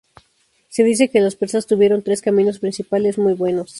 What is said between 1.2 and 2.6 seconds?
los persas tuvieron tres caminos